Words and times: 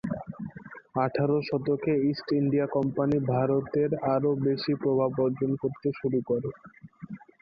আঠারো 1.03 1.37
শতকে 1.47 1.93
East 2.09 2.27
India 2.39 2.65
Company 2.75 3.17
ভারতে 3.31 3.81
আরও 4.13 4.31
বেশি 4.47 4.71
প্রভাব 4.81 5.11
অর্জন 5.25 5.51
করতে 5.61 5.87
শুরু 5.99 6.19
করে। 6.29 6.49